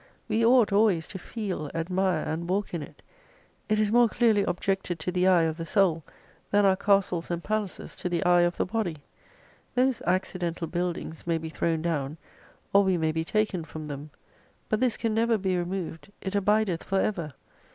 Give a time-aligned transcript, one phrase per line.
[0.27, 3.03] "We ought always to feel, admire, and walk in it.
[3.69, 6.03] It is more clearly objected to the eye of the soul,
[6.49, 8.97] than our castles and palaces to the eye of the body.
[9.75, 12.17] Those accidental buildings may be thrown down,
[12.73, 14.09] or we may be taken from them,
[14.69, 17.35] but this can never be removed, it abideth for ever.